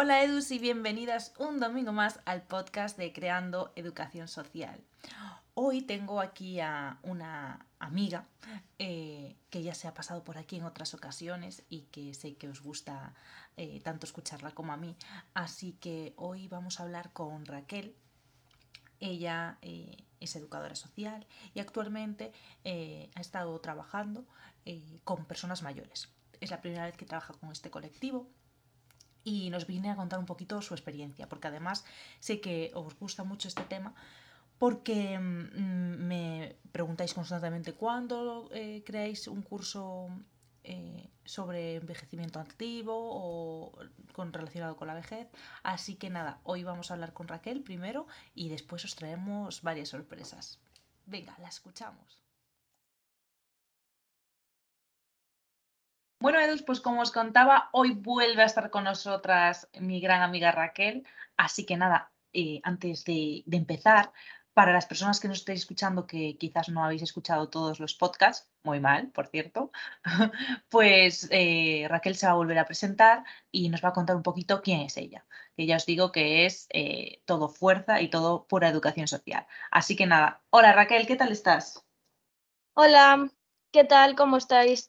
[0.00, 4.80] Hola Edus y bienvenidas un domingo más al podcast de Creando Educación Social.
[5.54, 8.28] Hoy tengo aquí a una amiga
[8.78, 12.48] eh, que ya se ha pasado por aquí en otras ocasiones y que sé que
[12.48, 13.12] os gusta
[13.56, 14.94] eh, tanto escucharla como a mí.
[15.34, 17.96] Así que hoy vamos a hablar con Raquel.
[19.00, 22.32] Ella eh, es educadora social y actualmente
[23.16, 24.24] ha estado trabajando
[25.02, 26.08] con personas mayores.
[26.40, 28.28] Es la primera vez que trabaja con este colectivo
[29.24, 31.84] y nos viene a contar un poquito su experiencia, porque además
[32.20, 33.94] sé que os gusta mucho este tema
[34.58, 40.08] porque mm, me preguntáis constantemente cuándo eh, creáis un curso
[40.64, 43.72] eh, sobre envejecimiento activo o
[44.12, 45.28] con, relacionado con la vejez.
[45.62, 49.90] Así que nada, hoy vamos a hablar con Raquel primero y después os traemos varias
[49.90, 50.58] sorpresas.
[51.06, 52.27] Venga, la escuchamos.
[56.20, 60.50] Bueno, Edus, pues como os contaba, hoy vuelve a estar con nosotras mi gran amiga
[60.50, 61.06] Raquel.
[61.36, 64.12] Así que nada, eh, antes de, empezar,
[64.52, 68.50] para las personas que nos estéis escuchando, que quizás no habéis escuchado todos los podcasts,
[68.64, 69.70] muy mal, por cierto,
[70.70, 74.24] pues eh, Raquel se va a volver a presentar y nos va a contar un
[74.24, 75.24] poquito quién es ella.
[75.56, 79.46] Que ya os digo que es eh, todo fuerza y todo pura educación social.
[79.70, 81.84] Así que nada, hola Raquel, ¿qué tal estás?
[82.74, 83.30] Hola,
[83.70, 84.16] ¿qué tal?
[84.16, 84.88] ¿Cómo estáis?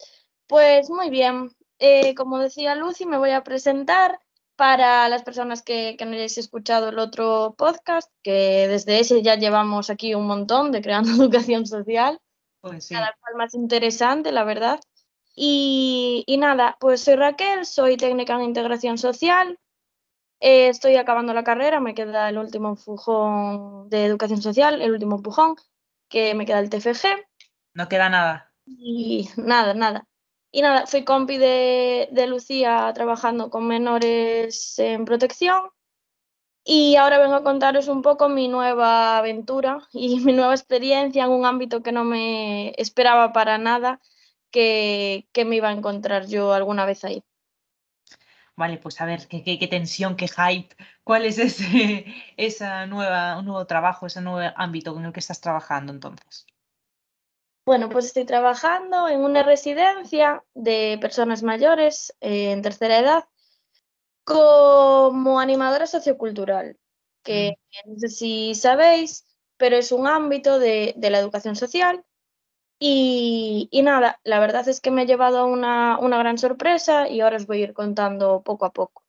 [0.49, 1.51] Pues muy bien.
[1.77, 4.19] Eh, como decía Lucy, me voy a presentar
[4.55, 9.91] para las personas que, no hayáis escuchado el otro podcast, que desde ese ya llevamos
[9.91, 12.19] aquí un montón de creando educación social.
[12.61, 14.79] Pues Cada cual más interesante, la verdad.
[15.35, 19.59] Y, nada, pues soy Raquel, soy técnica en integración social.
[20.39, 25.17] Eh, estoy acabando la carrera, me queda el último empujón de educación social, el último
[25.17, 25.57] empujón,
[26.09, 27.05] que me queda el TFG.
[27.75, 28.51] No queda nada.
[28.65, 30.08] Y nada, nada.
[30.51, 35.69] Y nada, fui compi de, Lucía trabajando con menores en protección.
[36.63, 41.31] Y ahora vengo a contaros un poco mi nueva aventura y mi nueva experiencia en
[41.31, 43.99] un ámbito que no me esperaba para nada
[44.51, 47.23] que, me iba a encontrar yo alguna vez ahí.
[48.55, 50.75] Vale, pues a ver, qué, qué, tensión, qué hype.
[51.03, 52.05] ¿Cuál es ese
[52.37, 56.45] esa nueva, un nuevo trabajo, ese nuevo ámbito en el que estás trabajando entonces?
[57.69, 63.25] Bueno, pues estoy trabajando en una residencia de personas mayores eh, en tercera edad
[64.23, 66.79] como animadora sociocultural,
[67.21, 67.91] que mm.
[67.91, 69.27] no sé si sabéis,
[69.57, 72.03] pero es un ámbito de, la educación social.
[72.79, 77.37] Y, nada, la verdad es que me he llevado una, una gran sorpresa y ahora
[77.37, 79.03] os voy a ir contando poco a poco.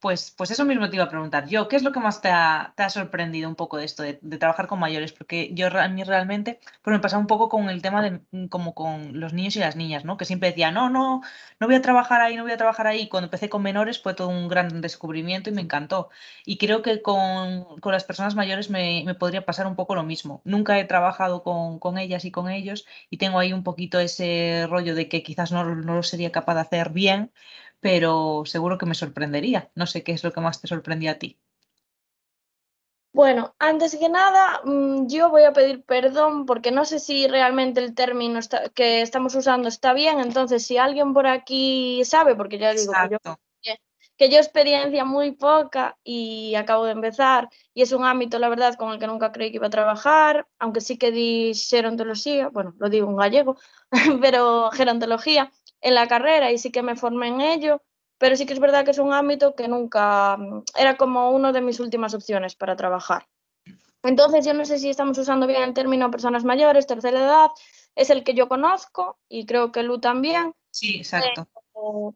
[0.00, 2.28] Pues, pues eso mismo te iba a preguntar yo, ¿qué es lo que más te
[2.30, 5.12] ha, sorprendido un poco de esto, de, trabajar con mayores?
[5.12, 8.46] Porque yo a mí realmente, pues me pasaba un poco con el tema de mm,
[8.46, 10.16] como con los niños y las niñas, ¿no?
[10.16, 11.22] Que siempre decía, no, no,
[11.58, 13.08] no voy a trabajar ahí, no voy a trabajar ahí.
[13.08, 16.10] Cuando empecé con menores fue todo un gran descubrimiento y me encantó.
[16.44, 20.42] Y creo que con, las personas mayores me, podría pasar un poco lo mismo.
[20.44, 24.94] Nunca he trabajado con, ellas y con ellos y tengo ahí un poquito ese rollo
[24.94, 27.32] de que quizás no, no lo sería capaz de hacer bien,
[27.80, 29.70] pero seguro que me sorprendería.
[29.74, 31.38] No sé qué es lo que más te sorprendía a ti.
[33.12, 37.80] Bueno, antes que nada, mm, yo voy a pedir perdón porque no sé si realmente
[37.80, 38.38] el término
[38.74, 40.20] que estamos usando está bien.
[40.20, 43.16] Entonces, si alguien por aquí sabe, porque ya digo que
[43.64, 43.74] yo,
[44.16, 48.74] que yo experiencia muy poca y acabo de empezar, y es un ámbito, la verdad,
[48.74, 52.74] con el que nunca creí que iba a trabajar, aunque sí que di gerontología, bueno,
[52.78, 53.56] lo digo en gallego,
[54.22, 55.50] pero gerontología,
[55.80, 57.82] en la carrera y sí que me formé en ello,
[58.18, 61.52] pero sí que es verdad que es un ámbito que nunca mm, era como una
[61.52, 63.26] de mis últimas opciones para trabajar.
[64.02, 67.50] Entonces, yo no sé si estamos usando bien el término personas mayores, tercera edad,
[67.94, 70.54] es el que yo conozco y creo que Lu también.
[70.70, 71.48] Sí, exacto.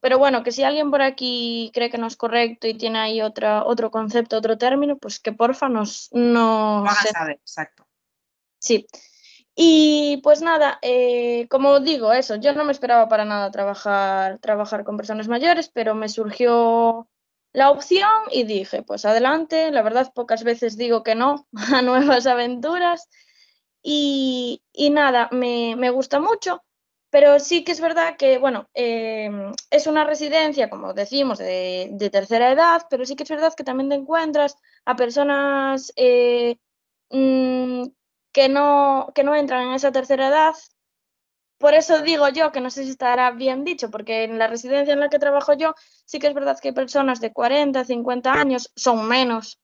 [0.01, 3.23] pero bueno, que si alguien por aquí cree que no es correcto y tiene ahí
[3.23, 6.09] otra, otro concepto, otro término, pues que porfa nos...
[6.13, 7.87] nos saber, exacto.
[8.59, 8.87] Sí.
[9.55, 14.85] Y pues nada, eh, como digo, eso, yo no me esperaba para nada trabajar, trabajar
[14.85, 17.09] con personas mayores, pero me surgió
[17.53, 22.27] la opción y dije, pues adelante, la verdad pocas veces digo que no a nuevas
[22.27, 23.09] aventuras.
[23.83, 24.63] Y,
[24.93, 26.63] nada, me, gusta mucho,
[27.11, 32.53] pero sí que es verdad que, bueno, em, es una residencia, como decimos, de, tercera
[32.53, 36.57] edad, pero sí que es verdad que también te encuentras a personas eh,
[37.11, 37.85] mm,
[38.33, 40.55] que no, que no entran en esa tercera edad.
[41.59, 44.95] Por eso digo yo, que no sé si estará bien dicho, porque en la residencia
[44.95, 45.75] en la que trabajo yo,
[46.07, 49.61] sí que es verdad que hay personas de 40, 50 años, son menos,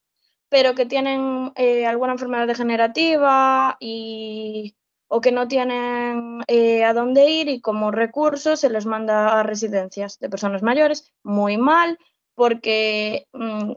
[0.48, 4.76] pero que tienen eh, alguna enfermedad degenerativa y,
[5.08, 9.42] o que no tienen eh, a dónde ir y como recurso se les manda a
[9.42, 11.98] residencias de personas mayores, muy mal,
[12.34, 13.72] porque mm,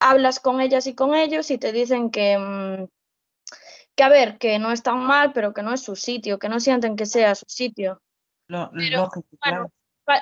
[0.00, 2.86] hablas con ellas y con ellos y te dicen que, mm,
[3.96, 6.48] que, a ver, que no es tan mal, pero que no es su sitio, que
[6.48, 8.02] no sienten que sea su sitio.
[8.48, 8.70] Lo,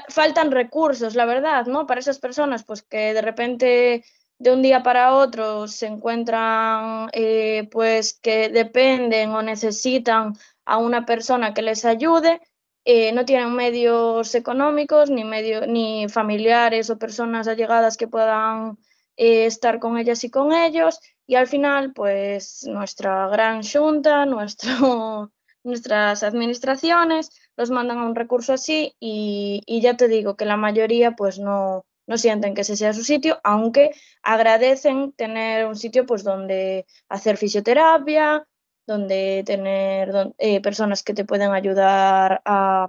[0.09, 1.87] faltan recursos, la verdad, ¿no?
[1.87, 4.05] Para esas personas, pues que de repente
[4.39, 10.35] de un día para otro se encuentran, eh, pues que dependen o necesitan
[10.65, 12.41] a una persona que les ayude,
[12.85, 18.79] eh, no tienen medios económicos ni, medio, ni familiares o personas allegadas que puedan
[19.17, 24.27] eh, estar con ellas y con ellos y al final pues nuestra gran junta,
[25.65, 30.57] nuestras administraciones los mandan a un recurso así y, y, ya te digo que la
[30.57, 33.93] mayoría pues no, no sienten que ese sea su sitio, aunque
[34.23, 38.47] agradecen tener un sitio pues donde hacer fisioterapia,
[38.87, 42.89] donde tener eh, personas que te pueden ayudar a,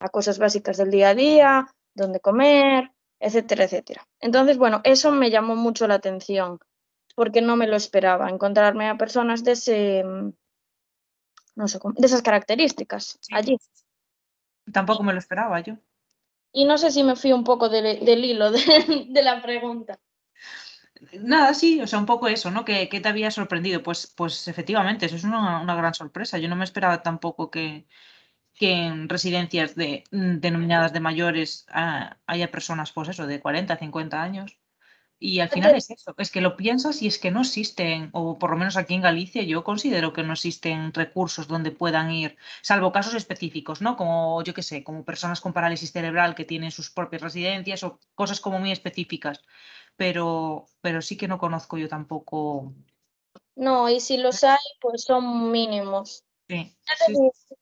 [0.00, 4.06] a cosas básicas del día a día, donde comer, etcétera, etcétera.
[4.20, 6.58] Entonces, bueno, eso me llamó mucho la atención
[7.16, 10.04] porque no me lo esperaba, encontrarme a personas de ese,
[11.56, 13.58] no sé, de esas características allí.
[14.70, 15.78] Tampoco me lo esperaba yo.
[16.52, 18.60] Y no sé si me fui un poco del hilo de,
[19.08, 19.98] de, la pregunta.
[21.20, 22.64] Nada, sí, o sea, un poco eso, ¿no?
[22.64, 23.82] ¿Qué, te había sorprendido?
[23.82, 26.38] Pues, pues efectivamente, eso es una, una, gran sorpresa.
[26.38, 27.86] Yo no me esperaba tampoco que,
[28.54, 34.22] que en residencias de, denominadas de mayores ah, haya personas, pues eso, de 40, 50
[34.22, 34.58] años.
[35.18, 38.38] Y al final es eso, es que lo piensas y es que no existen, o
[38.38, 42.36] por lo menos aquí en Galicia yo considero que no existen recursos donde puedan ir,
[42.60, 43.96] salvo casos específicos, ¿no?
[43.96, 47.98] Como yo qué sé, como personas con parálisis cerebral que tienen sus propias residencias o
[48.14, 49.42] cosas como muy específicas,
[49.96, 52.74] pero, pero sí que no conozco yo tampoco.
[53.54, 56.24] No, y si los hay, pues son mínimos.
[56.46, 56.76] Sí,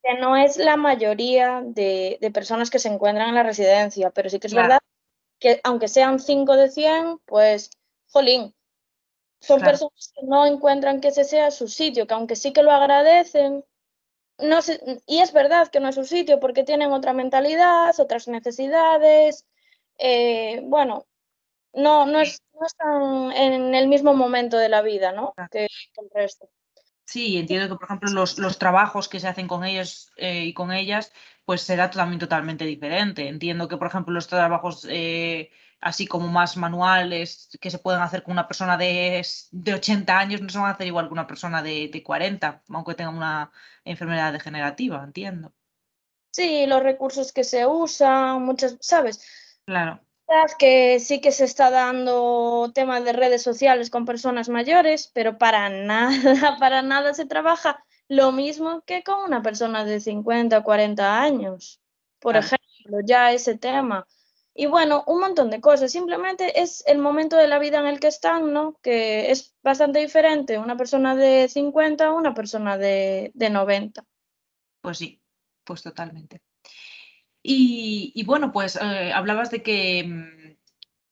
[0.02, 4.28] Que no es la mayoría de, de, personas que se encuentran en la residencia, pero
[4.28, 4.80] sí que es verdad
[5.44, 7.68] que aunque sean 5 de 100, pues,
[8.06, 8.54] jolín,
[9.40, 12.72] son personas que no encuentran que ese sea su sitio, que aunque sí que lo
[12.72, 13.62] agradecen,
[14.38, 14.60] no
[15.06, 19.44] y es verdad que no es su sitio porque tienen otra mentalidad, otras necesidades,
[19.98, 21.04] eh, bueno,
[21.74, 25.34] no, no, es, no están en el mismo momento de la vida, ¿no?
[25.50, 26.48] Que, que el resto.
[27.04, 30.54] Sí, entiendo que, por ejemplo, los, los trabajos que se hacen con ellos eh, y
[30.54, 31.12] con ellas,
[31.44, 33.28] pues será también totalmente diferente.
[33.28, 38.22] Entiendo que, por ejemplo, los trabajos eh, así como más manuales que se pueden hacer
[38.22, 41.26] con una persona de, de 80 años no se van a hacer igual que una
[41.26, 43.52] persona de, de 40, aunque tenga una
[43.84, 45.52] enfermedad degenerativa, entiendo.
[46.32, 49.60] Sí, los recursos que se usan, muchas, ¿sabes?
[49.66, 50.00] Claro
[50.58, 55.68] que sí que se está dando temas de redes sociales con personas mayores, pero para
[55.68, 61.22] nada, para nada se trabaja lo mismo que con una persona de 50 o 40
[61.22, 61.80] años,
[62.18, 64.06] por ejemplo, ya ese tema.
[64.56, 65.90] Y bueno, un montón de cosas.
[65.90, 68.78] Simplemente es el momento de la vida en el que están, ¿no?
[68.82, 74.04] Que es bastante diferente una persona de 50 a una persona de, de 90.
[74.80, 75.20] Pues sí,
[75.64, 76.40] pues totalmente.
[77.46, 80.56] Y, bueno, pues eh, hablabas de que, mm,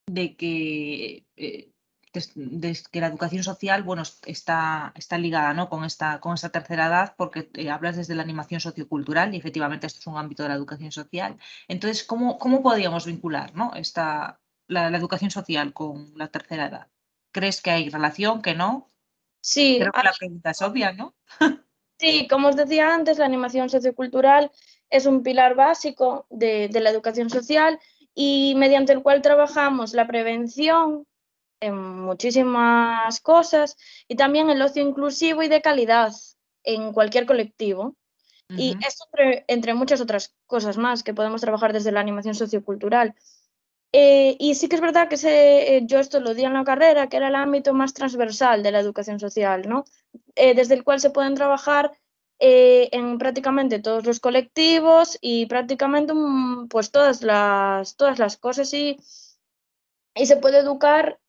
[0.06, 1.72] de que, eh,
[2.10, 5.68] que la educación social bueno, está, está ligada ¿no?
[5.68, 9.86] con, esta, con esta tercera edad porque eh, hablas desde la animación sociocultural y efectivamente
[9.86, 11.38] esto es un ámbito de la educación social.
[11.68, 13.74] Entonces, ¿cómo, cómo podríamos vincular ¿no?
[13.74, 16.88] esta, la, educación social con la tercera edad?
[17.30, 18.90] ¿Crees que hay relación, que no?
[19.42, 19.76] Sí.
[19.80, 21.14] Creo que la pregunta es obvia, ¿no?
[21.98, 24.50] Sí, como os decía antes, la animación sociocultural
[24.92, 27.80] es un pilar básico de, la educación social
[28.14, 31.06] y mediante el cual trabajamos la prevención
[31.60, 36.12] en muchísimas cosas y también el ocio inclusivo y de calidad
[36.62, 37.96] en cualquier colectivo.
[38.54, 39.06] Y esto
[39.48, 43.14] entre, muchas otras cosas más que podemos trabajar desde la animación sociocultural.
[43.92, 46.64] Eh, y sí que es verdad que se, eh, yo esto lo di en la
[46.64, 49.84] carrera, que era el ámbito más transversal de la educación social, ¿no?
[50.34, 51.92] Eh, desde el cual se pueden trabajar
[52.44, 58.74] eh, en prácticamente todos los colectivos y prácticamente mm, pues todas las, todas las cosas
[58.74, 58.96] y,
[60.16, 61.20] y se puede educar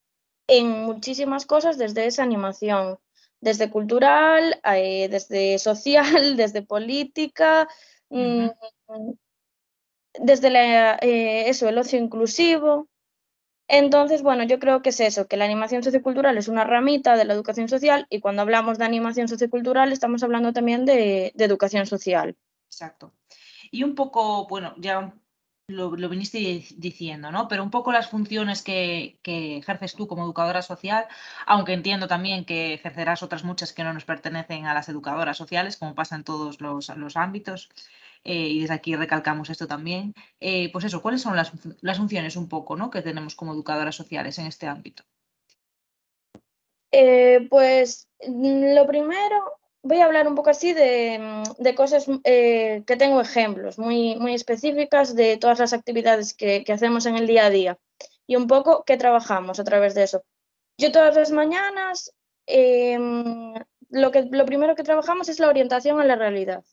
[0.47, 2.97] en muchísimas cosas desde esa animación,
[3.41, 7.67] desde cultural, eh, desde social, desde política,
[8.09, 8.47] mm,
[10.19, 12.89] desde la, eh, eso, el ocio inclusivo.
[13.67, 17.25] Entonces, bueno, yo creo que es eso, que la animación sociocultural es una ramita de
[17.25, 22.35] la educación social y cuando hablamos de animación sociocultural estamos hablando también de, educación social.
[22.67, 23.13] Exacto.
[23.71, 25.13] Y un poco, bueno, ya
[25.67, 27.47] lo, viniste diciendo, ¿no?
[27.47, 31.05] Pero un poco las funciones que, ejerces tú como educadora social,
[31.45, 35.77] aunque entiendo también que ejercerás otras muchas que no nos pertenecen a las educadoras sociales,
[35.77, 37.69] como pasa en todos los, ámbitos.
[38.23, 40.13] Eh, y desde aquí recalcamos esto también.
[40.39, 41.51] Eh, pues eso, ¿cuáles son las,
[41.81, 42.89] las, funciones un poco ¿no?
[42.89, 45.03] que tenemos como educadoras sociales en este ámbito?
[47.49, 53.19] pues mm, lo primero, voy a hablar un poco así de, mm, cosas que tengo
[53.19, 57.49] ejemplos muy, muy específicas de todas las actividades que, que hacemos en el día a
[57.49, 57.79] día
[58.27, 60.23] y un poco qué trabajamos a través de eso.
[60.77, 62.13] Yo todas las mañanas
[62.45, 63.53] em,
[63.89, 66.63] lo, que, lo primero que trabajamos es la orientación a la realidad,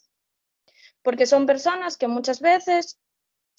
[1.02, 2.98] porque son personas que muchas veces,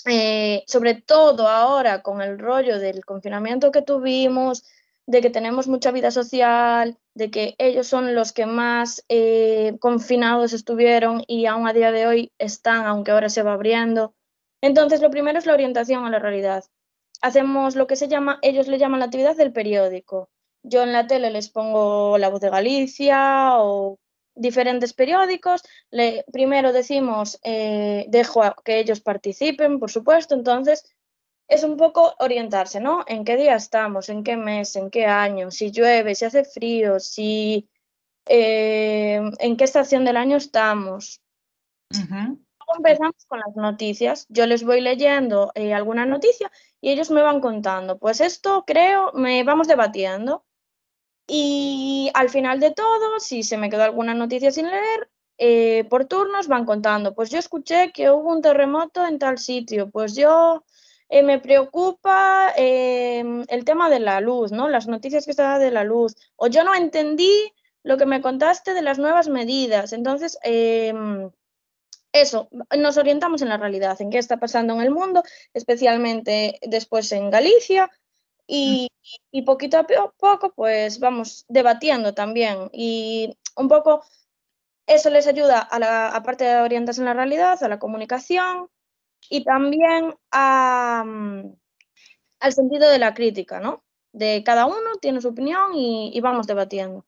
[0.06, 4.64] eh, sobre todo ahora con el rollo del confinamiento que tuvimos,
[5.08, 10.54] de que tenemos mucha vida social, de que ellos son los que más eh, confinados
[10.54, 14.14] estuvieron y aún a día de hoy están, aunque ahora se va abriendo.
[14.62, 16.64] Entonces, lo primero es la orientación a la realidad
[17.22, 20.30] hacemos lo que se llama, ellos le llaman la actividad del periódico.
[20.64, 23.98] Yo en la tele les pongo La Voz de Galicia o
[24.36, 25.64] diferentes periódicos.
[25.90, 30.86] Le, primero decimos, eh, dejo a que ellos participen, por supuesto, entonces
[31.48, 33.04] es un poco orientarse, ¿no?
[33.08, 37.00] En qué día estamos, en qué mes, en qué año, si llueve, si hace frío,
[37.00, 37.70] si
[38.26, 41.22] eh, en qué estación del año estamos
[42.78, 44.26] empezamos con las noticias.
[44.30, 47.98] Yo les voy leyendo eh, alguna noticia y ellos me van contando.
[47.98, 50.46] Pues esto creo, me vamos debatiendo.
[51.28, 56.06] Y al final de todo, si se me quedó alguna noticia sin leer, eh, por
[56.06, 57.16] turnos van contando.
[57.16, 59.90] Pues yo escuché que hubo un terremoto en tal sitio.
[59.90, 60.63] Pues yo
[61.10, 64.70] eh, me preocupa em, el tema de la luz, ¿no?
[64.70, 66.16] Las noticias que se da de la luz.
[66.36, 69.94] O yo no entendí lo que me contaste de las nuevas medidas.
[69.94, 71.32] Entonces, em,
[72.13, 75.24] eso, nos orientamos en la realidad, en qué está pasando en el mundo,
[75.54, 77.90] especialmente después en Galicia,
[78.48, 78.90] y,
[79.46, 79.86] poquito a
[80.18, 84.04] poco pues vamos debatiendo también y un poco
[84.88, 88.70] eso les ayuda a la aparte de orientarse en la realidad, a la comunicación
[89.30, 91.56] y también a, mm,
[92.40, 93.84] al sentido de la crítica, ¿no?
[94.14, 97.06] De cada uno tiene su opinión y vamos debatiendo.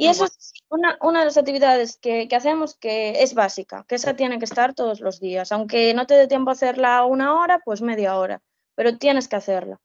[0.00, 3.96] Y eso es una, una, de las actividades que, que, hacemos que es básica, que
[3.96, 5.50] esa tiene que estar todos los días.
[5.50, 8.40] Aunque no te dé tiempo a hacerla una hora, pues media hora,
[8.76, 9.80] pero tienes que hacerla.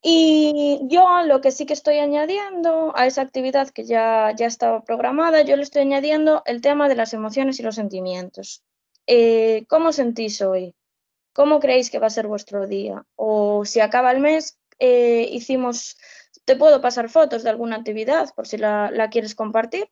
[0.00, 4.84] Y yo lo que sí que estoy añadiendo a esa actividad que ya, ya estaba
[4.84, 8.62] programada, yo le estoy añadiendo el tema de las emociones y los sentimientos.
[9.06, 10.74] Eh, ¿Cómo sentís hoy?
[11.32, 13.04] ¿Cómo creéis que va a ser vuestro día?
[13.16, 15.96] O si acaba el mes, eh, hicimos
[16.48, 19.90] te puedo pasar fotos de alguna actividad por si la, quieres compartir.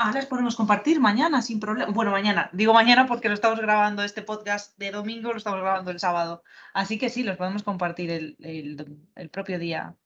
[0.00, 1.90] Ah, las podemos compartir mañana sin problema.
[1.90, 5.90] Bueno, mañana, digo mañana porque lo estamos grabando este podcast de domingo, lo estamos grabando
[5.90, 6.44] el sábado.
[6.72, 9.96] Así que sí, los podemos compartir el, propio día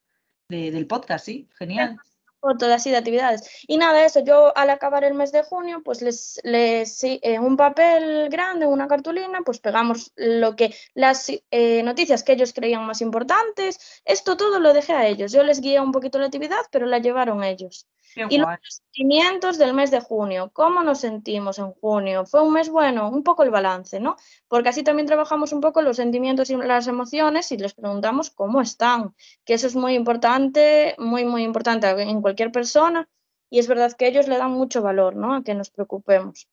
[0.49, 2.01] del podcast, sí, genial
[2.41, 3.49] fotos así de actividades.
[3.69, 7.57] Y nada, eso, yo al acabar el mes de junio, pues les, les en un
[7.57, 13.01] papel grande, una cartulina, pues pegamos lo que, las eh, noticias que ellos creían más
[13.01, 15.31] importantes, esto todo lo dejé a ellos.
[15.31, 19.75] Yo les guié un poquito la actividad, pero la llevaron ellos y los sentimientos del
[19.75, 22.27] mes de junio, ¿cómo nos sentimos en junio?
[22.27, 23.09] ¿Fue un mes bueno?
[23.09, 24.17] Un poco el balance, ¿no?
[24.49, 28.61] Porque así también trabajamos un poco los sentimientos y las emociones y les preguntamos cómo
[28.61, 29.15] están,
[29.45, 33.09] que eso es muy importante, muy, muy importante en cualquier persona
[33.51, 35.35] y es verdad que ellos le dan mucho valor, ¿no?
[35.35, 36.49] A que nos preocupemos.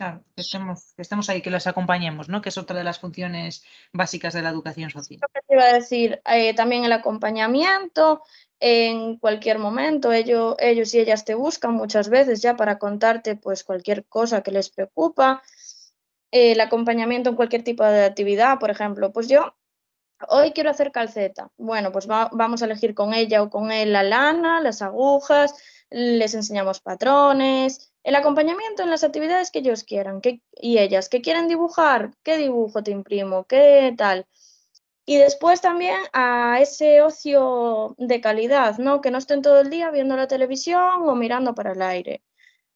[0.00, 2.40] Claro, que estemos, ahí, que los acompañemos, ¿no?
[2.40, 5.20] Que es otra de las funciones básicas de la educación social.
[5.30, 8.22] te iba a decir, eh, también el acompañamiento,
[8.60, 10.10] en cualquier momento.
[10.10, 14.52] Ellos, ellos y ellas te buscan muchas veces ya para contarte pues cualquier cosa que
[14.52, 15.42] les preocupa.
[16.30, 19.54] El acompañamiento en cualquier tipo de actividad, por ejemplo, pues yo
[20.28, 21.50] hoy quiero hacer calceta.
[21.58, 25.54] Bueno, pues vamos a elegir con ella o con él la lana, las agujas,
[25.90, 30.20] les enseñamos patrones, el acompañamiento en las actividades que ellos quieran
[30.52, 34.26] y ellas, que quieren dibujar, qué dibujo te imprimo, qué tal.
[35.06, 39.00] Y después también a ese ocio de calidad, ¿no?
[39.00, 42.22] Que no estén todo el día viendo la televisión o mirando para el aire.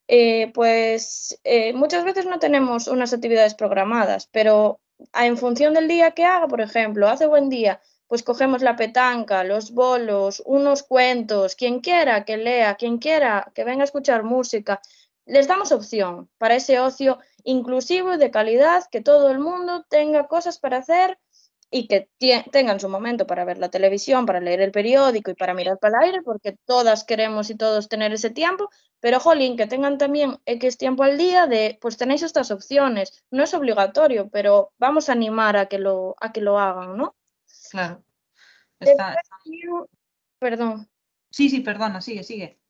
[0.08, 4.80] Eh, pues eh, muchas veces no tenemos unas actividades programadas, pero
[5.14, 9.44] en función del día que haga, por ejemplo, hace buen día, pues cogemos la petanca,
[9.44, 14.80] los bolos, unos cuentos, quien quiera que lea, quien quiera que venga a escuchar música,
[15.26, 20.26] les damos opción para ese ocio inclusivo y de calidad, que todo el mundo tenga
[20.26, 21.18] cosas para hacer
[21.70, 22.08] y que
[22.52, 25.98] tengan su momento para ver la televisión, para leer el periódico y para mirar para
[25.98, 30.38] el aire, porque todas queremos y todos tener ese tiempo, pero jolín, que tengan también
[30.46, 35.12] X tiempo al día de, pues tenéis estas opciones, no es obligatorio, pero vamos a
[35.12, 37.16] animar a que lo, a que lo hagan, ¿no?
[37.70, 38.04] Claro.
[40.38, 40.88] Perdón.
[41.30, 42.60] Sí, sí, perdona, sigue, sigue.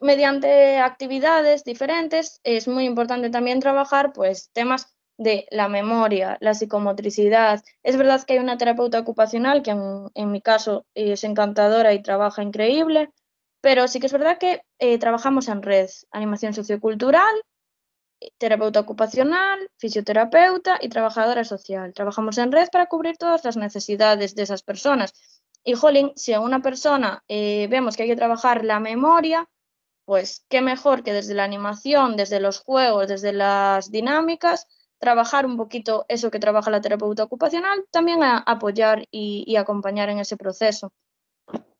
[0.00, 7.62] Mediante actividades diferentes es muy importante también trabajar pues temas de la memoria, la psicomotricidad.
[7.82, 12.42] Es verdad que hay una terapeuta ocupacional que en, mi caso es encantadora y trabaja
[12.42, 13.10] increíble,
[13.60, 17.34] pero sí que es verdad que eh, trabajamos en red, animación sociocultural,
[18.38, 21.92] terapeuta ocupacional, fisioterapeuta y trabajadora social.
[21.92, 25.12] Trabajamos en red para cubrir todas las necesidades de esas personas.
[25.64, 29.46] Y, jolín, si a una persona eh, vemos que hay que trabajar la memoria,
[30.10, 34.66] pues qué mejor que desde la animación, desde los juegos, desde las dinámicas,
[34.98, 40.18] trabajar un poquito eso que trabaja la terapeuta ocupacional, también a apoyar y, acompañar en
[40.18, 40.92] ese proceso.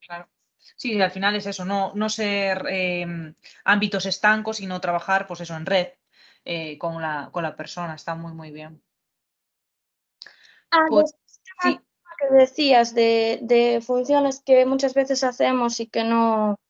[0.07, 0.29] Claro.
[0.77, 3.35] Sí, al final es eso, no, no ser em,
[3.65, 5.89] ámbitos estancos, sino trabajar, pues eso, en red
[6.45, 7.97] eh, con, la, con la persona.
[7.97, 8.81] Está muy, muy bien.
[10.71, 11.17] Ah, pues,
[11.63, 11.81] sí.
[12.17, 16.61] que decías de, de, funciones que muchas veces hacemos y que no,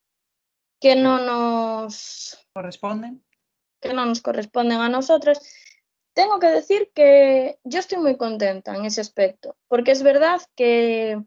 [0.81, 3.25] que no nos corresponden.
[3.81, 5.41] Que no nos corresponden a nosotros
[6.15, 11.23] tengo que decir que yo estoy muy contenta en ese aspecto, porque es verdad que,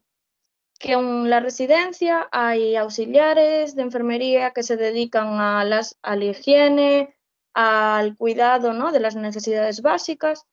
[0.79, 6.25] que en la residencia hay auxiliares de enfermería que se dedican a, las, a la
[6.25, 7.15] higiene,
[7.53, 8.91] al cuidado ¿no?
[8.91, 10.45] de las necesidades básicas.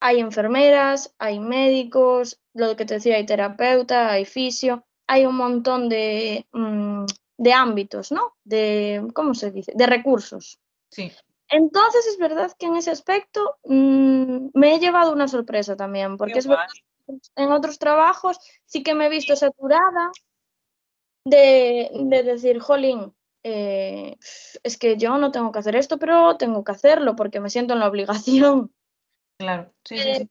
[0.00, 5.88] Hay enfermeras, hay médicos, lo que te decía, hay terapeuta, hay fisio, hay un montón
[5.88, 7.04] de, mm,
[7.40, 8.36] de ámbitos, ¿no?
[8.44, 9.72] De, ¿cómo se dice?
[9.74, 10.60] De recursos.
[10.90, 11.10] Sí.
[11.48, 16.38] Entonces es verdad que en ese aspecto mm, me he llevado una sorpresa también, porque
[16.38, 16.66] es verdad
[17.06, 20.10] que en otros trabajos sí que me he visto saturada
[21.24, 21.90] de,
[22.24, 24.16] decir, jolín, eh,
[24.62, 27.72] es que yo no tengo que hacer esto, pero tengo que hacerlo porque me siento
[27.72, 28.70] en la obligación.
[29.38, 30.30] Claro, sí, pero, sí,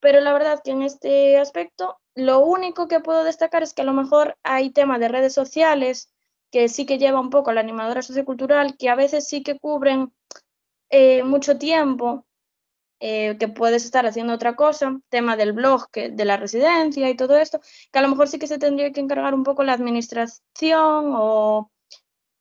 [0.00, 3.84] pero la verdad que en este aspecto lo único que puedo destacar es que a
[3.84, 6.12] lo mejor hay tema de redes sociales
[6.50, 10.12] que sí que lleva un poco la animadora sociocultural, que a veces sí que cubren
[10.90, 12.26] eh, mucho tiempo,
[13.02, 17.16] eh, que puedes estar haciendo otra cosa, tema del blog, que, de la residencia y
[17.16, 17.60] todo esto,
[17.90, 21.70] que a lo mejor sí que se tendría que encargar un poco la administración o,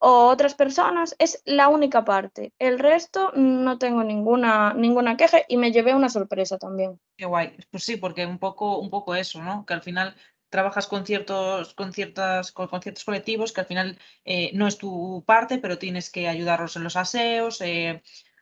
[0.02, 2.54] otras personas, es la única parte.
[2.58, 7.00] El resto no tengo ninguna, ninguna queja y me llevé una sorpresa también.
[7.17, 7.58] Qué guay.
[7.69, 9.65] Pues sí, porque un poco, un poco eso, ¿no?
[9.65, 10.15] Que al final
[10.49, 15.23] trabajas con ciertos, con ciertas, con, ciertos colectivos que al final eh, no es tu
[15.25, 17.62] parte, pero tienes que ayudarlos en los aseos,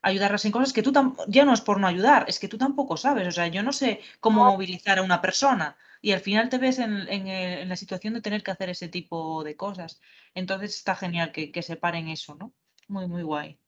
[0.01, 0.93] ayudarlas en cosas que tú
[1.27, 3.27] ya no es por no ayudar, es que tú tampoco sabes.
[3.27, 6.79] O sea, yo no sé cómo movilizar a una persona y al final te ves
[6.79, 9.99] en, la situación de tener que hacer ese tipo de cosas.
[10.33, 12.53] Entonces está genial que, que separen eso, ¿no?
[12.87, 13.59] Muy, muy guay.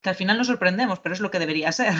[0.00, 1.94] Que al final nos sorprendemos, pero es lo que debería ser.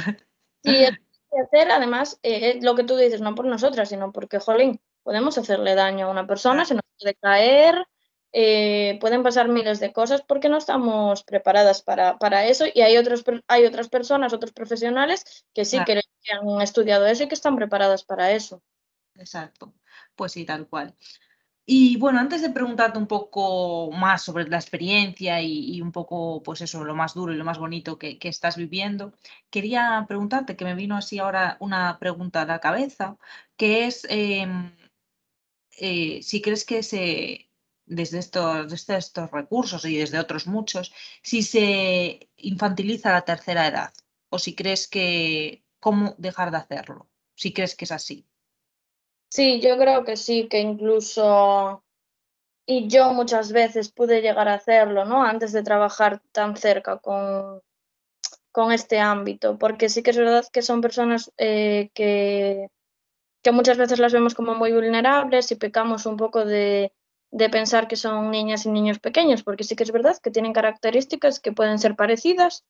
[0.64, 0.86] Sí,
[1.30, 5.38] es hacer, además, eh, lo que tú dices, no por nosotras, sino porque, jolín, podemos
[5.38, 7.86] hacerle daño a una persona, se nos puede caer,
[8.32, 12.96] eh, pueden pasar miles de cosas porque no estamos preparadas para, para eso y hay,
[12.96, 17.56] otros, hay otras personas, otros profesionales que sí que han estudiado eso y que están
[17.56, 18.62] preparadas para eso.
[19.14, 19.72] Exacto,
[20.14, 20.94] pues sí, tal cual.
[21.68, 26.60] Y bueno, antes de preguntarte un poco más sobre la experiencia y, un poco, pues
[26.60, 29.12] eso, lo más duro y lo más bonito que, estás viviendo,
[29.50, 33.18] quería preguntarte, que me vino así ahora una pregunta a la cabeza,
[33.56, 34.76] que es em,
[35.78, 37.50] eh, si crees que se,
[37.86, 43.92] desde estos, desde estos recursos y desde otros muchos, si se infantiliza la tercera edad
[44.28, 48.26] o si crees que cómo dejar de hacerlo, si crees que es así.
[49.30, 51.82] Sí, yo creo que sí, que incluso
[52.66, 55.24] y yo muchas veces pude llegar a hacerlo, ¿no?
[55.24, 57.62] Antes de trabajar tan cerca con,
[58.52, 62.68] con este ámbito, porque sí que es verdad que son personas eh, que,
[63.42, 66.92] que muchas veces las vemos como muy vulnerables y pecamos un poco de,
[67.32, 70.52] de pensar que son niñas y niños pequeños, porque sí que es verdad que tienen
[70.54, 72.64] características que pueden ser parecidas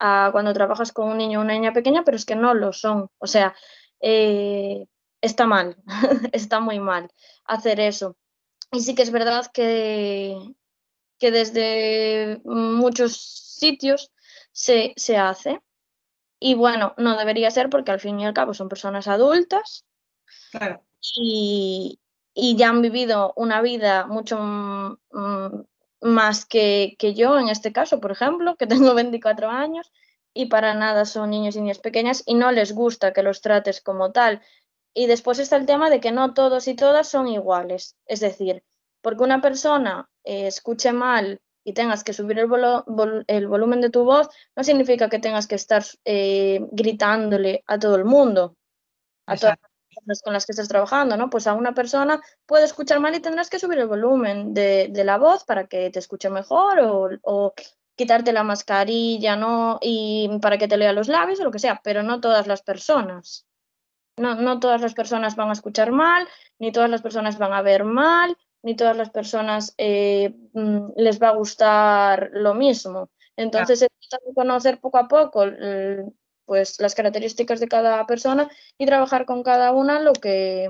[0.00, 2.72] a cuando trabajas con un niño o una niña pequeña, pero es que no lo
[2.72, 3.08] son.
[3.18, 3.54] O sea,
[4.00, 4.86] eh,
[5.22, 5.76] está mal,
[6.32, 7.10] está muy mal
[7.44, 8.16] hacer eso.
[8.70, 10.36] Y sí que es verdad que,
[11.18, 14.12] que desde muchos sitios
[14.52, 15.60] se, se hace.
[16.38, 19.84] Y bueno, no debería ser porque al fin y al cabo son personas adultas.
[20.50, 20.82] Claro.
[21.16, 22.00] Y,
[22.34, 25.62] y ya han vivido una vida mucho mm,
[26.00, 29.92] más que, que, yo, en este caso, por ejemplo, que tengo 24 años
[30.34, 33.80] y para nada son niños y niñas pequeñas y no les gusta que los trates
[33.80, 34.40] como tal.
[34.94, 37.96] Y después está el tema de que no todos y todas son iguales.
[38.06, 38.62] Es decir,
[39.00, 42.48] porque una persona eh, escuche mal y tengas que subir el,
[43.26, 47.96] el, volumen de tu voz, no significa que tengas que estar eh, gritándole a todo
[47.96, 48.56] el mundo,
[49.26, 49.58] a todas
[50.06, 51.30] las con las que estés trabajando, ¿no?
[51.30, 55.18] Pues a una persona puede escuchar mal y tendrás que subir el volumen de, la
[55.18, 57.54] voz para que te escuche mejor o, o,
[57.94, 59.78] quitarte la mascarilla, ¿no?
[59.80, 62.62] Y para que te lea los labios o lo que sea, pero no todas las
[62.62, 63.46] personas.
[64.16, 67.62] No, no todas las personas van a escuchar mal, ni todas las personas van a
[67.62, 73.10] ver mal, ni todas las personas eh, mm, les va a gustar lo mismo.
[73.36, 74.24] Entonces, claro.
[74.34, 75.44] conocer poco a poco
[76.44, 80.68] pues, las características de cada persona y trabajar con cada una lo que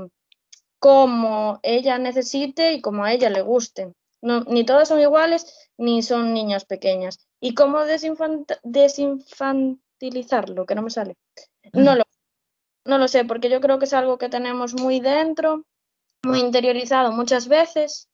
[0.79, 3.93] como ella necesite y como a ella le guste.
[4.21, 7.27] No, ni todas son iguales, ni son niñas pequeñas.
[7.41, 10.65] ¿Y cómo desinfant desinfantilizarlo?
[10.65, 11.17] Que no me sale.
[11.73, 12.05] No lo,
[12.85, 15.65] no lo sé, porque yo creo que es algo que tenemos muy dentro
[16.25, 18.09] muy interiorizado muchas veces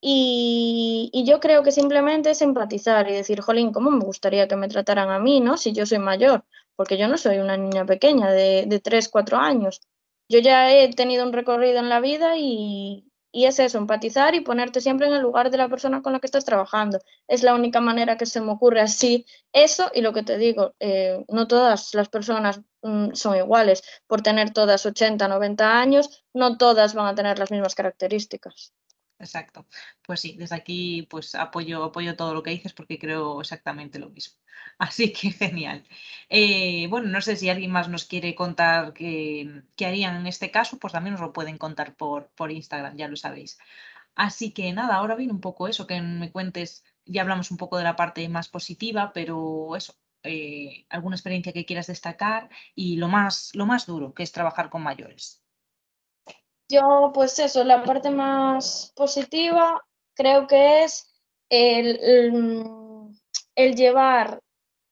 [0.00, 4.68] y, yo creo que simplemente es empatizar y decir, jolín, ¿cómo me gustaría que me
[4.68, 5.56] trataran a mí, no?
[5.56, 6.44] Si yo soy mayor,
[6.76, 9.80] porque yo no soy una niña pequeña de, de 3, 4 años.
[10.28, 14.80] Yo ya he tenido un recorrido en la vida y, es eso, empatizar y ponerte
[14.80, 16.98] siempre en el lugar de la persona con la que estás trabajando.
[17.26, 19.26] Es la única manera que se me ocurre así.
[19.52, 22.60] Eso y lo que te digo, eh, no todas las personas
[23.14, 23.82] son iguales.
[24.06, 28.72] Por tener todas 80, 90 años, no todas van a tener las mismas características.
[29.18, 29.66] Exacto.
[30.02, 34.10] Pues sí, desde aquí pues apoyo, apoyo todo lo que dices porque creo exactamente lo
[34.10, 34.38] mismo.
[34.78, 35.84] Así que genial.
[36.28, 40.78] Eh, bueno, no sé si alguien más nos quiere contar qué, harían en este caso,
[40.78, 43.58] pues también nos lo pueden contar por, por Instagram, ya lo sabéis.
[44.14, 47.78] Así que nada, ahora viene un poco eso, que me cuentes, ya hablamos un poco
[47.78, 49.94] de la parte más positiva, pero eso,
[50.26, 54.70] eh, alguna experiencia que quieras destacar y lo más, lo más duro, que es trabajar
[54.70, 55.42] con mayores.
[56.68, 59.80] Yo, pues eso, la parte más positiva
[60.14, 61.14] creo que es
[61.48, 62.00] el,
[63.54, 64.40] el llevar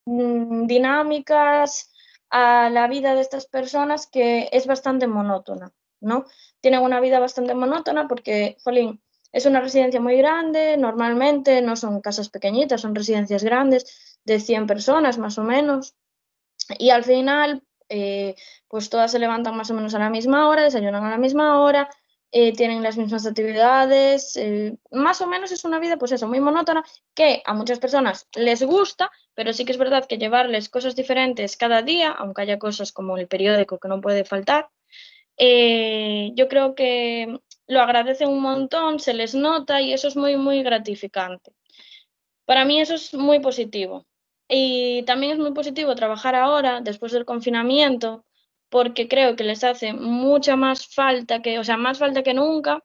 [0.05, 1.91] Mm, dinámicas
[2.29, 6.25] a la vida de estas personas que es bastante monótona, ¿no?
[6.61, 12.01] Tienen una vida bastante monótona porque, jolín, es una residencia muy grande, normalmente no son
[12.01, 15.95] casas pequeñitas, son residencias grandes de 100 personas más o menos,
[16.79, 18.35] y al final, eh,
[18.67, 21.61] pues todas se levantan más o menos a la misma hora, desayunan a la misma
[21.61, 21.89] hora,
[22.31, 26.39] eh, tienen las mismas actividades, eh, más o menos es una vida, pues eso, muy
[26.39, 26.83] monótona,
[27.13, 31.55] que a muchas personas les gusta, pero sí que es verdad que llevarles cosas diferentes
[31.55, 34.69] cada día, aunque haya cosas como el periódico que no puede faltar,
[35.37, 40.63] yo creo que lo agradecen un montón, se les nota y eso es muy, muy
[40.63, 41.51] gratificante.
[42.45, 44.05] Para mí eso es muy positivo.
[44.57, 48.23] Y también es muy positivo trabajar ahora, después del confinamiento,
[48.69, 52.81] porque creo que les hace mucha más falta que, o sea, más falta que nunca,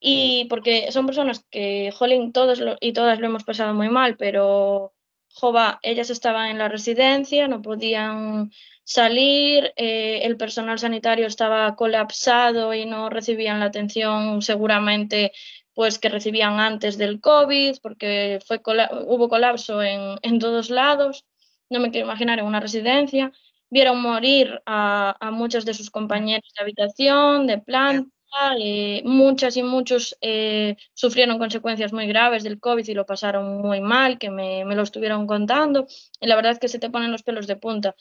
[0.00, 4.94] y porque son personas que, jolín, todos y todas lo hemos pasado muy mal, pero,
[5.34, 8.50] jova, ellas estaban en la residencia, no podían
[8.84, 15.32] salir, eh, el personal sanitario estaba colapsado y no recibían la atención seguramente
[15.74, 18.60] pues que recibían antes del COVID, porque fue
[19.06, 21.24] hubo colapso en, en todos lados,
[21.70, 23.32] no me quiero imaginar en una residencia,
[23.70, 28.10] vieron morir a, a muchos de sus compañeros de habitación, de planta,
[28.58, 33.80] eh, muchas y muchos eh, sufrieron consecuencias muy graves del COVID y lo pasaron muy
[33.80, 35.86] mal, que me, me, lo estuvieron contando,
[36.20, 37.94] y la verdad es que se te ponen los pelos de punta.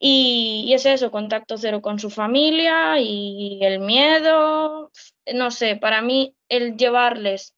[0.00, 4.90] Y, es eso, contacto cero con su familia y el miedo,
[5.34, 7.54] no sé, para mí el llevarles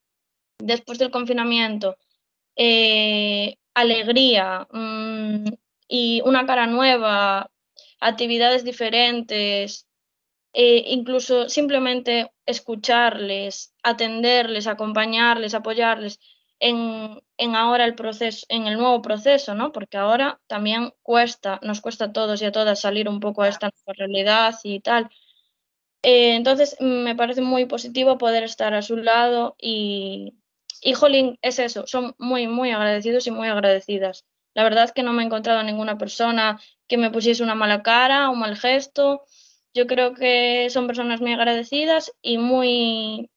[0.59, 1.96] después del confinamiento
[2.57, 5.46] eh, alegría, mmm,
[5.88, 7.50] y una cara nueva,
[8.00, 9.87] actividades diferentes,
[10.53, 16.18] eh, incluso simplemente escucharles, atenderles, acompañarles, apoyarles
[16.61, 19.73] en, en, ahora el proceso, en el nuevo proceso, ¿no?
[19.73, 23.49] Porque ahora también cuesta, nos cuesta a todos y a todas salir un poco a
[23.49, 25.11] esta realidad y tal.
[26.03, 30.35] Eh, entonces, me parece muy positivo poder estar a su lado y,
[30.83, 34.25] y, jolín, es eso, son muy, muy agradecidos y muy agradecidas.
[34.55, 37.83] La verdad es que no me he encontrado ninguna persona que me pusiese una mala
[37.83, 39.23] cara, un mal gesto.
[39.75, 43.31] Yo creo que son personas muy agradecidas y muy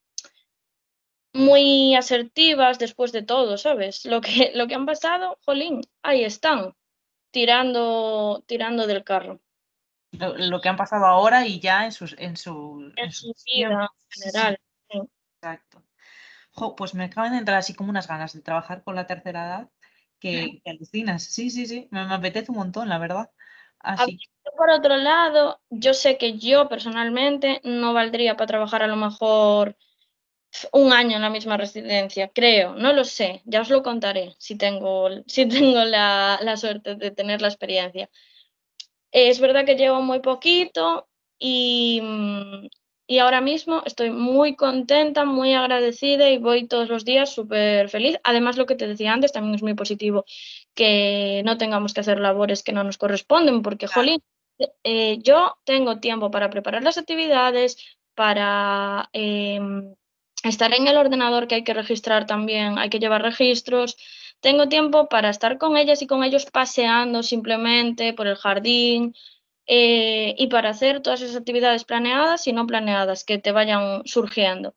[1.33, 4.05] muy asertivas después de todo, ¿sabes?
[4.05, 6.75] Lo que, lo que han pasado, jolín, ahí están,
[7.31, 9.41] tirando, tirando del carro.
[10.11, 14.21] Lo, que han pasado ahora y ya en, sus, en su, en, su vida en
[14.21, 14.59] general.
[15.41, 15.83] Exacto.
[16.77, 19.69] pues me acaban de entrar así como unas ganas de trabajar con la tercera edad
[20.19, 21.23] que, alucinas.
[21.23, 23.31] Sí, sí, sí, me, apetece un montón, la verdad.
[23.79, 24.19] Así.
[24.55, 29.75] Por otro lado, yo sé que yo personalmente no valdría para trabajar a lo mejor
[30.71, 34.55] un año en la misma residencia, creo, no lo sé, ya os lo contaré si
[34.57, 38.09] tengo, si tengo la, la suerte de tener la experiencia.
[39.11, 41.07] Es verdad que llevo muy poquito
[41.39, 42.67] y, mm,
[43.07, 48.17] y ahora mismo estoy muy contenta, muy agradecida y voy todos los días súper feliz.
[48.23, 50.25] Además, lo que te decía antes también es muy positivo,
[50.73, 54.21] que no tengamos que hacer labores que no nos corresponden, porque, jolín,
[54.83, 57.77] eh, yo tengo tiempo para preparar las actividades,
[58.15, 59.95] para em,
[60.43, 63.97] estar en el ordenador que hay que registrar también, hay que llevar registros.
[64.41, 69.13] Tengo tiempo para estar con ellas y con ellos paseando simplemente por el jardín,
[69.65, 74.75] eh, y para hacer todas esas actividades planeadas y no planeadas que te vayan surgiendo.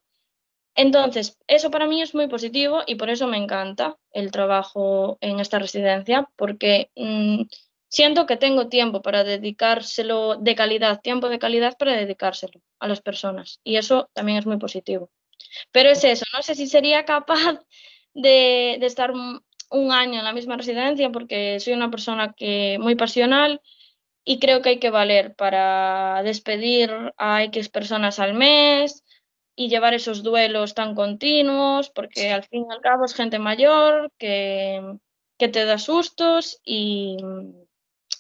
[0.77, 5.41] Entonces, eso para mí es muy positivo y por eso me encanta el trabajo en
[5.41, 7.45] esta residencia, porque mm,
[7.89, 13.01] siento que tengo tiempo para dedicárselo de calidad, tiempo de calidad para dedicárselo a las
[13.01, 15.11] personas y eso también es muy positivo.
[15.73, 17.61] Pero es eso, no sé si sería capaz
[18.15, 22.95] de, de estar un año en la misma residencia porque soy una persona que muy
[22.95, 23.61] pasional
[24.25, 29.05] y creo que hay que valer para despedir a X personas al mes
[29.55, 34.13] y llevar esos duelos tan continuos, porque al fin y al cabo es gente mayor
[34.19, 34.83] que,
[35.39, 37.17] que te da sustos y,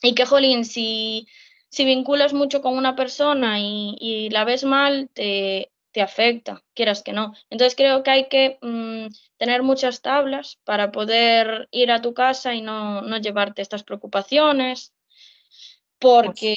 [0.00, 1.26] y que, jolín, si,
[1.68, 7.02] si vinculas mucho con una persona y, y la ves mal, te, te, afecta, quieras
[7.02, 7.32] que no.
[7.48, 9.06] Entonces creo que hay que mmm,
[9.38, 14.92] tener muchas tablas para poder ir a tu casa y no, no llevarte estas preocupaciones
[15.98, 16.56] porque,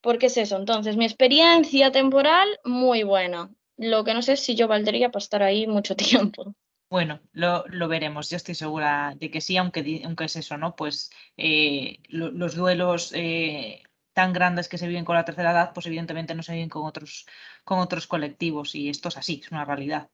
[0.00, 0.56] porque es eso.
[0.56, 3.50] Entonces, mi experiencia temporal, muy buena.
[3.76, 6.54] Lo que no sé es si yo valdría para estar ahí mucho tiempo.
[6.88, 8.30] Bueno, lo, lo, veremos.
[8.30, 10.76] Yo estoy segura de que sí, aunque, aunque es eso, ¿no?
[10.76, 13.82] Pues eh, lo, los duelos eh,
[14.16, 16.86] tan grandes que se viven con la tercera edad, pues evidentemente no se viven con
[16.86, 17.26] otros,
[17.64, 20.10] con otros colectivos y esto es así, es una realidad.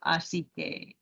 [0.00, 0.98] Así que,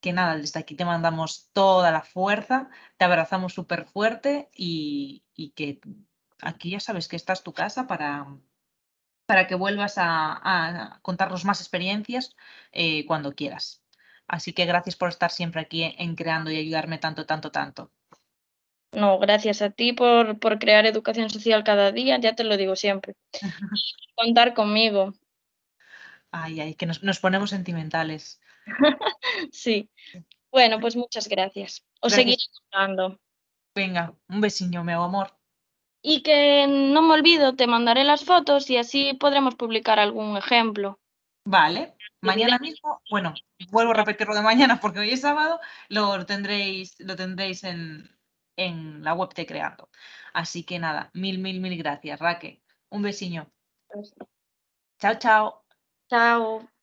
[0.00, 5.50] que nada, desde aquí te mandamos toda la fuerza, te abrazamos súper fuerte y, y
[5.52, 5.80] que
[6.42, 8.26] aquí ya sabes que esta es tu casa para,
[9.26, 12.36] para que vuelvas a, a contarnos más experiencias
[12.72, 13.84] eh, cuando quieras.
[14.26, 17.92] Así que gracias por estar siempre aquí en creando y ayudarme tanto, tanto, tanto.
[18.96, 22.76] No, gracias a ti por, por crear educación social cada día, ya te lo digo
[22.76, 23.14] siempre.
[24.16, 25.12] Contar conmigo.
[26.30, 28.40] Ay, ay, que nos, nos ponemos sentimentales.
[29.52, 29.90] sí.
[30.50, 31.84] Bueno, pues muchas gracias.
[32.00, 33.20] Os seguiré contando.
[33.74, 35.36] Venga, un besiño, mi amor.
[36.00, 40.98] Y que no me olvido, te mandaré las fotos y así podremos publicar algún ejemplo.
[41.44, 43.34] Vale, mañana mismo, bueno,
[43.70, 48.15] vuelvo a repetirlo de mañana porque hoy es sábado, lo tendréis, lo tendréis en,
[48.56, 49.90] en la web de Creando.
[50.32, 52.62] Así que nada, mil, mil, mil gracias, Raque.
[52.90, 53.50] Un besiño.
[55.00, 55.64] Chao, chao.
[56.08, 56.75] Chao.